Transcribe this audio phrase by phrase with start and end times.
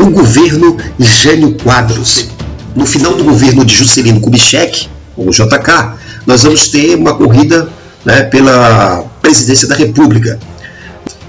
[0.00, 2.28] o governo Jânio Quadros.
[2.74, 5.92] No final do governo de Juscelino Kubitschek, ou JK,
[6.26, 7.68] nós vamos ter uma corrida
[8.04, 10.38] né, pela presidência da República.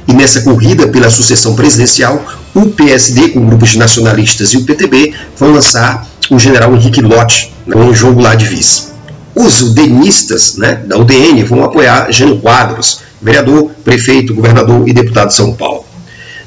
[0.08, 5.52] E nessa corrida pela sucessão presidencial, o PSD, com grupos nacionalistas, e o PTB vão
[5.52, 8.92] lançar o general Henrique Lott, né, um jogo lá de vice.
[9.36, 15.36] Os udenistas né, da UDN vão apoiar Jânio Quadros, vereador, prefeito, governador e deputado de
[15.36, 15.86] São Paulo.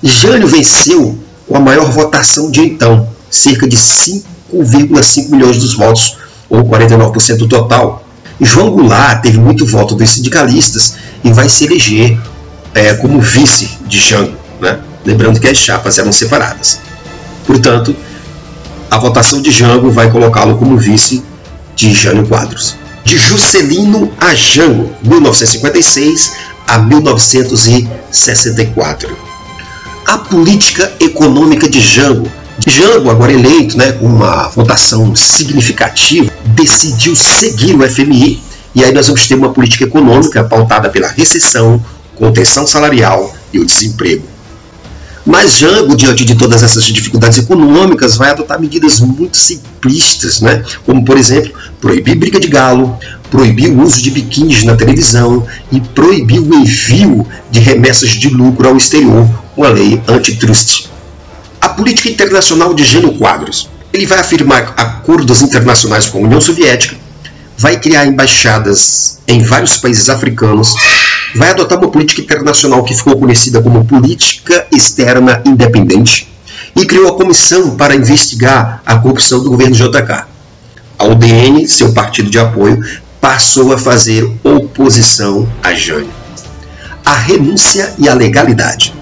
[0.02, 6.16] Jânio venceu com a maior votação de então, cerca de 5,5 milhões dos votos,
[6.48, 8.04] ou 49% do total.
[8.40, 12.18] João Goulart teve muito voto dos sindicalistas e vai se eleger
[12.74, 14.80] é, como vice de Jango, né?
[15.04, 16.80] lembrando que as chapas eram separadas.
[17.46, 17.94] Portanto,
[18.90, 21.22] a votação de Jango vai colocá-lo como vice
[21.76, 22.74] de Jânio Quadros.
[23.04, 26.32] De Juscelino a Jango, 1956
[26.66, 29.23] a 1964.
[30.06, 32.30] A política econômica de Jango.
[32.66, 38.40] Jango, agora eleito né, com uma votação significativa, decidiu seguir o FMI
[38.74, 41.82] e aí nós vamos ter uma política econômica pautada pela recessão,
[42.16, 44.24] contenção salarial e o desemprego.
[45.24, 50.62] Mas Jango, diante de todas essas dificuldades econômicas, vai adotar medidas muito simplistas, né?
[50.84, 52.98] como, por exemplo, proibir briga de galo,
[53.30, 58.68] proibir o uso de biquínis na televisão e proibir o envio de remessas de lucro
[58.68, 60.86] ao exterior com a lei antitrust.
[61.60, 63.70] A política internacional de Jânio Quadros.
[63.92, 66.96] Ele vai afirmar acordos internacionais com a União Soviética,
[67.56, 70.74] vai criar embaixadas em vários países africanos,
[71.36, 76.28] vai adotar uma política internacional que ficou conhecida como Política Externa Independente
[76.74, 80.24] e criou a comissão para investigar a corrupção do governo JK.
[80.98, 82.84] A UDN, seu partido de apoio,
[83.20, 86.10] passou a fazer oposição a Jânio.
[87.04, 88.92] A renúncia e a legalidade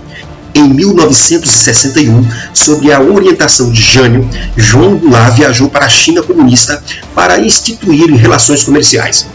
[0.55, 6.82] em 1961, sob a orientação de Jânio, João Goulart viajou para a China comunista
[7.15, 9.27] para instituir relações comerciais.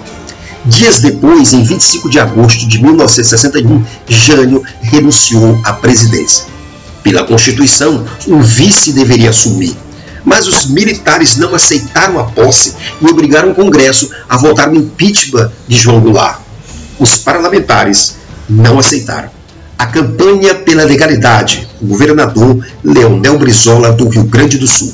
[0.65, 6.45] Dias depois, em 25 de agosto de 1961, Jânio renunciou à presidência.
[7.01, 9.75] Pela Constituição, o vice deveria assumir,
[10.25, 15.51] mas os militares não aceitaram a posse e obrigaram o Congresso a votar no impeachment
[15.67, 16.41] de João Goulart.
[16.99, 18.15] Os parlamentares
[18.49, 19.36] não aceitaram
[19.77, 24.93] a campanha pela legalidade, o governador Leonel Brizola do Rio Grande do Sul.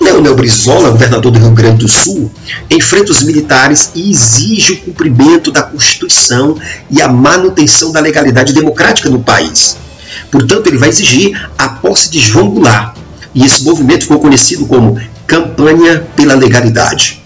[0.00, 2.30] Leonel Brizola, governador do Rio Grande do Sul,
[2.70, 6.56] enfrenta os militares e exige o cumprimento da Constituição
[6.90, 9.76] e a manutenção da legalidade democrática no país.
[10.30, 12.96] Portanto, ele vai exigir a posse de João Goulart,
[13.34, 17.22] e esse movimento ficou conhecido como Campanha pela Legalidade.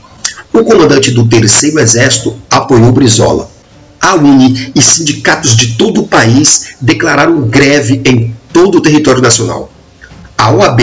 [0.53, 3.58] O comandante do Terceiro Exército apoiou Brizola
[4.01, 9.71] a UNE e sindicatos de todo o país declararam greve em todo o território nacional.
[10.37, 10.81] A OAB,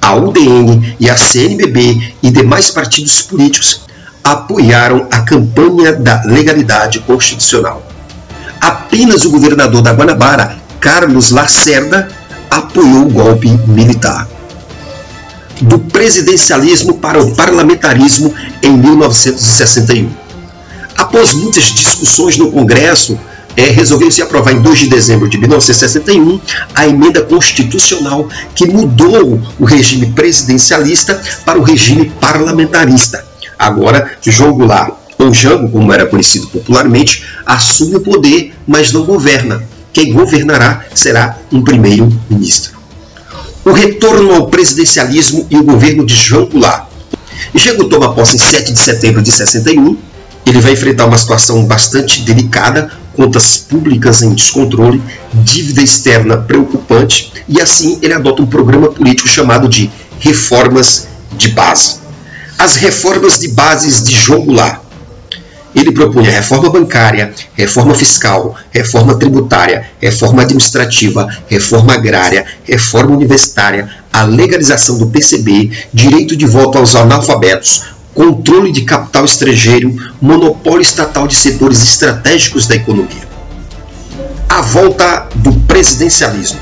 [0.00, 3.82] a UDN e a CNBB e demais partidos políticos
[4.22, 7.86] apoiaram a campanha da legalidade constitucional.
[8.60, 12.08] Apenas o governador da Guanabara, Carlos Lacerda,
[12.50, 14.28] apoiou o golpe militar.
[15.60, 20.27] Do presidencialismo para o parlamentarismo em 1961
[20.98, 23.16] Após muitas discussões no Congresso,
[23.56, 26.40] é, resolveu-se aprovar em 2 de dezembro de 1961
[26.74, 33.24] a emenda constitucional que mudou o regime presidencialista para o regime parlamentarista.
[33.56, 39.62] Agora, João Goulart, ou Jango, como era conhecido popularmente, assume o poder, mas não governa.
[39.92, 42.76] Quem governará será um primeiro-ministro.
[43.64, 46.88] O retorno ao presidencialismo e o governo de João Goulart.
[47.54, 49.96] Jango toma posse em 7 de setembro de 61
[50.48, 55.02] ele vai enfrentar uma situação bastante delicada, contas públicas em descontrole,
[55.34, 61.96] dívida externa preocupante, e assim ele adota um programa político chamado de reformas de base.
[62.56, 64.46] As reformas de bases de João.
[65.74, 74.24] Ele propunha reforma bancária, reforma fiscal, reforma tributária, reforma administrativa, reforma agrária, reforma universitária, a
[74.24, 77.84] legalização do PCB, direito de voto aos analfabetos,
[78.18, 83.28] controle de capital estrangeiro, monopólio estatal de setores estratégicos da economia.
[84.48, 86.58] A volta do presidencialismo.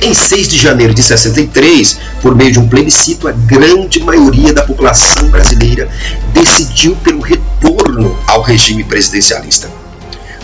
[0.00, 4.62] Em 6 de janeiro de 63, por meio de um plebiscito, a grande maioria da
[4.62, 5.90] população brasileira
[6.32, 9.70] decidiu pelo retorno ao regime presidencialista.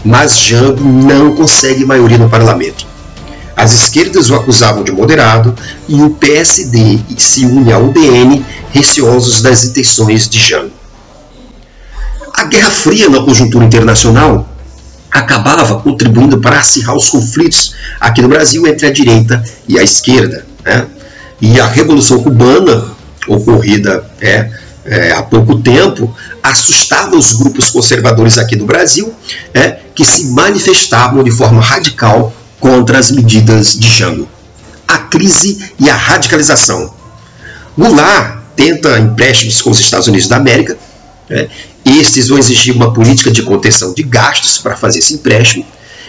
[0.04, 2.93] Mas Jango não consegue maioria no parlamento.
[3.64, 5.54] As esquerdas o acusavam de moderado
[5.88, 10.70] e o PSD se une ao UDN receosos das intenções de Jango.
[12.34, 14.46] A Guerra Fria na conjuntura internacional
[15.10, 20.44] acabava contribuindo para acirrar os conflitos aqui no Brasil entre a direita e a esquerda.
[20.62, 20.86] Né?
[21.40, 22.92] E a Revolução Cubana,
[23.26, 24.50] ocorrida é,
[24.84, 29.14] é, há pouco tempo, assustava os grupos conservadores aqui do Brasil,
[29.54, 32.30] é, que se manifestavam de forma radical
[32.64, 34.26] contra as medidas de Jango.
[34.88, 36.94] A crise e a radicalização.
[37.76, 40.74] Goulart tenta empréstimos com os Estados Unidos da América.
[41.28, 41.46] É,
[41.84, 45.66] estes vão exigir uma política de contenção de gastos para fazer esse empréstimo.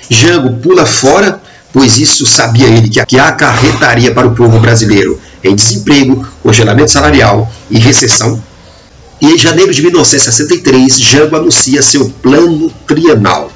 [0.10, 1.42] Jango pula fora,
[1.74, 7.78] pois isso sabia ele que acarretaria para o povo brasileiro em desemprego, congelamento salarial e
[7.78, 8.42] recessão.
[9.20, 13.52] E em janeiro de 1963, Jango anuncia seu plano trienal,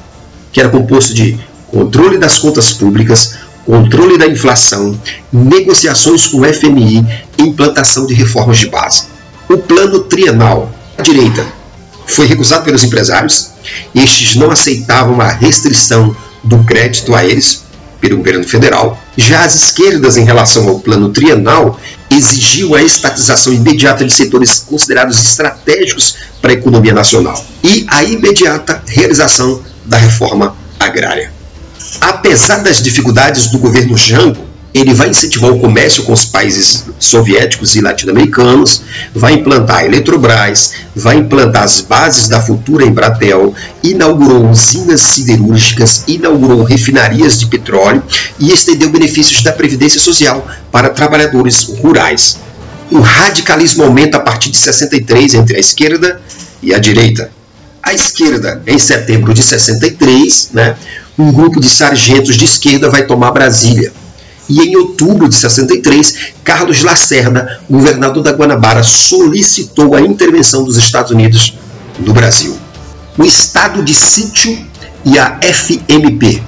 [0.51, 1.39] que era composto de
[1.71, 3.35] controle das contas públicas,
[3.65, 4.99] controle da inflação,
[5.31, 7.05] negociações com o FMI
[7.37, 9.03] implantação de reformas de base.
[9.47, 11.45] O plano trienal, à direita,
[12.05, 13.51] foi recusado pelos empresários.
[13.93, 17.63] Estes não aceitavam a restrição do crédito a eles
[18.01, 18.99] pelo governo federal.
[19.17, 21.79] Já as esquerdas, em relação ao plano trienal,
[22.09, 28.81] exigiu a estatização imediata de setores considerados estratégicos para a economia nacional e a imediata
[28.87, 31.38] realização da reforma agrária.
[32.01, 37.75] Apesar das dificuldades do governo Jango, ele vai incentivar o comércio com os países soviéticos
[37.75, 38.83] e latino-americanos,
[39.15, 43.53] vai implantar a Eletrobras, vai implantar as bases da futura Embratel,
[43.83, 48.03] inaugurou usinas siderúrgicas, inaugurou refinarias de petróleo
[48.39, 52.37] e estendeu benefícios da Previdência Social para trabalhadores rurais.
[52.91, 56.21] O radicalismo aumenta a partir de 63 entre a esquerda
[56.61, 57.31] e a direita.
[57.81, 60.75] A esquerda, em setembro de 63, né,
[61.19, 63.91] um grupo de sargentos de esquerda vai tomar Brasília
[64.49, 71.11] e em outubro de 63, Carlos Lacerda, governador da Guanabara, solicitou a intervenção dos Estados
[71.11, 71.53] Unidos
[71.99, 72.57] no Brasil.
[73.15, 74.57] O estado de sítio
[75.05, 76.41] e a FMP.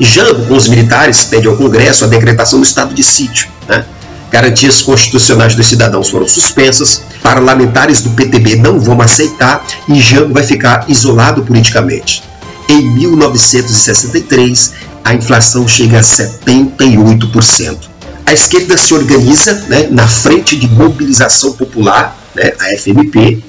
[0.00, 3.48] Jango, com os militares, pede ao Congresso a decretação do estado de sítio.
[3.68, 3.84] Né?
[4.30, 10.42] Garantias constitucionais dos cidadãos foram suspensas, parlamentares do PTB não vão aceitar e Jango vai
[10.42, 12.22] ficar isolado politicamente.
[12.68, 14.72] Em 1963,
[15.04, 17.78] a inflação chega a 78%.
[18.26, 23.40] A esquerda se organiza né, na Frente de Mobilização Popular, né, a FMP,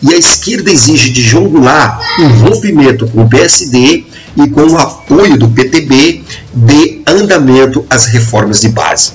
[0.00, 4.04] e a esquerda exige de João Goulart um rompimento com o PSD
[4.36, 6.22] e com o apoio do PTB
[6.54, 9.12] de andamento às reformas de base.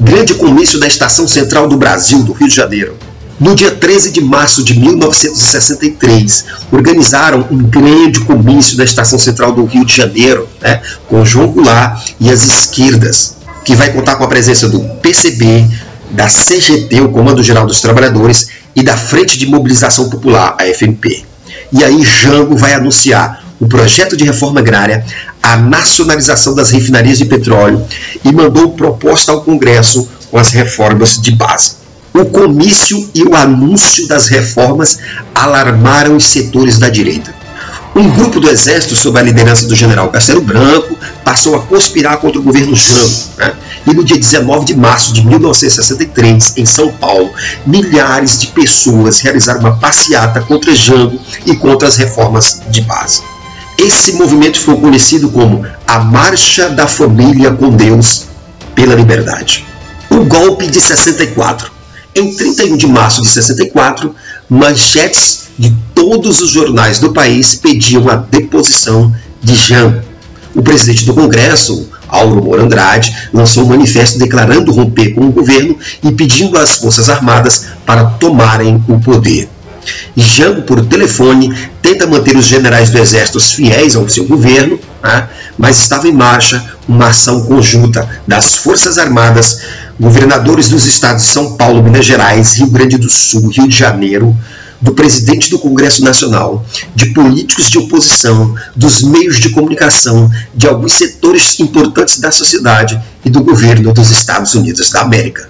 [0.00, 2.96] Grande comício da Estação Central do Brasil, do Rio de Janeiro.
[3.40, 9.64] No dia 13 de março de 1963, organizaram um grande comício da Estação Central do
[9.64, 14.28] Rio de Janeiro, né, com João Goulart e as esquerdas, que vai contar com a
[14.28, 15.68] presença do PCB,
[16.12, 21.24] da CGT, o Comando Geral dos Trabalhadores, e da Frente de Mobilização Popular, a FMP.
[21.72, 25.04] E aí Jango vai anunciar o projeto de reforma agrária,
[25.42, 27.84] a nacionalização das refinarias de petróleo
[28.24, 31.83] e mandou proposta ao Congresso com as reformas de base.
[32.16, 35.00] O comício e o anúncio das reformas
[35.34, 37.34] alarmaram os setores da direita.
[37.96, 42.40] Um grupo do exército, sob a liderança do general Castelo Branco, passou a conspirar contra
[42.40, 43.14] o governo Jango.
[43.36, 43.52] Né?
[43.88, 47.32] E no dia 19 de março de 1963, em São Paulo,
[47.66, 53.22] milhares de pessoas realizaram uma passeata contra Jango e contra as reformas de base.
[53.76, 58.26] Esse movimento foi conhecido como a Marcha da Família com Deus
[58.72, 59.66] pela Liberdade.
[60.10, 61.73] O golpe de 64
[62.14, 64.14] em 31 de março de 64,
[64.48, 70.02] manchetes de todos os jornais do país pediam a deposição de Jean.
[70.54, 75.76] O presidente do Congresso, Auro Moura Andrade, lançou um manifesto declarando romper com o governo
[76.02, 79.48] e pedindo às Forças Armadas para tomarem o poder.
[80.16, 81.52] Jango, por telefone,
[81.82, 85.28] tenta manter os generais do Exército fiéis ao seu governo, né?
[85.58, 89.60] mas estava em marcha uma ação conjunta das Forças Armadas
[89.98, 94.36] governadores dos estados de São Paulo, Minas Gerais, Rio Grande do Sul, Rio de Janeiro,
[94.80, 100.92] do presidente do Congresso Nacional, de políticos de oposição, dos meios de comunicação, de alguns
[100.92, 105.48] setores importantes da sociedade e do governo dos Estados Unidos da América.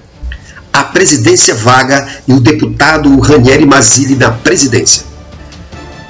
[0.72, 5.02] A presidência vaga e o deputado Ranieri Mazzilli na presidência.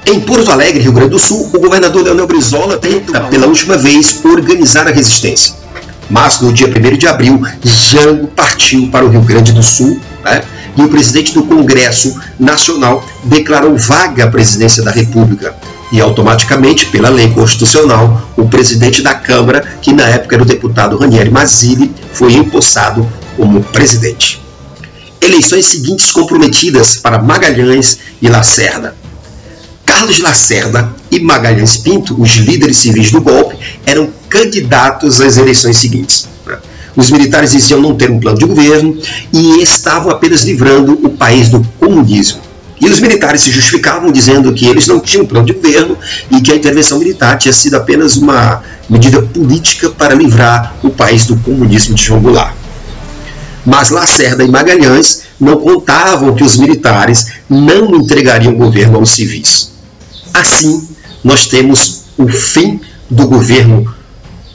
[0.06, 4.20] Em Porto Alegre, Rio Grande do Sul, o governador Leonel Brizola tenta, pela última vez,
[4.22, 5.63] organizar a resistência.
[6.08, 10.42] Mas no dia 1 de abril, Jango partiu para o Rio Grande do Sul né?
[10.76, 15.54] e o presidente do Congresso Nacional declarou vaga a presidência da República.
[15.92, 20.96] E automaticamente, pela lei constitucional, o presidente da Câmara, que na época era o deputado
[20.96, 24.42] Ranieri Mazzilli, foi empossado como presidente.
[25.20, 28.96] Eleições seguintes comprometidas para Magalhães e Lacerda.
[29.86, 33.56] Carlos Lacerda e Magalhães Pinto, os líderes civis do golpe,
[33.86, 36.26] eram candidatos às eleições seguintes.
[36.44, 36.56] Né?
[36.96, 38.98] Os militares diziam não ter um plano de governo
[39.32, 42.40] e estavam apenas livrando o país do comunismo.
[42.80, 45.96] E os militares se justificavam dizendo que eles não tinham plano de governo
[46.30, 51.24] e que a intervenção militar tinha sido apenas uma medida política para livrar o país
[51.24, 52.54] do comunismo de João Goulart.
[53.64, 59.70] Mas Lacerda e Magalhães não contavam que os militares não entregariam o governo aos civis.
[60.34, 60.86] Assim,
[61.24, 63.92] nós temos o fim do governo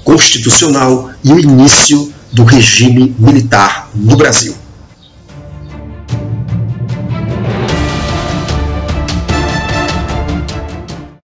[0.03, 4.55] constitucional e o início do regime militar no Brasil.